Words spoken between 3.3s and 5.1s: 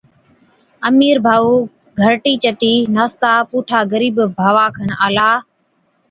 پُوٺا غرِيب ڀاوا کن